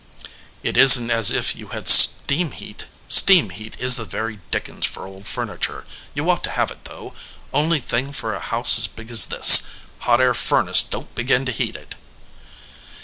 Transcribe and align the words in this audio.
"It 0.63 0.77
isn 0.77 1.09
t 1.09 1.13
as 1.13 1.29
if 1.29 1.55
you 1.55 1.67
had 1.67 1.87
steam 1.87 2.53
heat. 2.53 2.87
Steam 3.07 3.51
heat 3.51 3.77
is 3.79 3.97
the 3.97 4.03
very 4.03 4.39
dickens 4.49 4.83
for 4.87 5.05
old 5.05 5.27
furniture. 5.27 5.85
You 6.15 6.27
ought 6.27 6.43
to 6.45 6.49
have 6.49 6.71
it, 6.71 6.85
though. 6.85 7.13
Only 7.53 7.79
thing 7.79 8.11
for 8.11 8.33
a 8.33 8.39
house 8.39 8.79
as 8.79 8.87
big 8.87 9.11
as 9.11 9.25
this. 9.25 9.61
Hot 9.99 10.19
air 10.19 10.33
furnace 10.33 10.81
don 10.81 11.03
t 11.03 11.09
begin 11.13 11.45
to 11.45 11.51
heat 11.51 11.75
it." 11.75 11.93